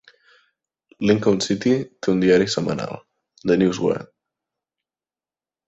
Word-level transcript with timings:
Lincoln 1.09 1.37
City 1.47 1.73
té 1.99 2.11
un 2.15 2.25
diari 2.25 2.49
semanal, 2.55 2.97
"The 3.53 3.61
News 3.65 3.83
Guard". 3.85 4.13